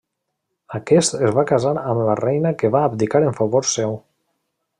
Aquest 0.77 1.17
es 1.27 1.35
va 1.39 1.43
casar 1.51 1.73
amb 1.81 2.03
la 2.07 2.15
reina 2.23 2.55
que 2.63 2.73
va 2.77 2.83
abdicar 2.89 3.23
en 3.29 3.37
favor 3.43 3.71
seu. 3.75 3.95